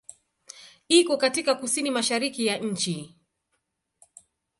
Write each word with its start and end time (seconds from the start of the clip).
Iko 0.89 1.17
katika 1.17 1.55
kusini-mashariki 1.55 2.45
ya 2.45 2.57
nchi. 2.57 3.15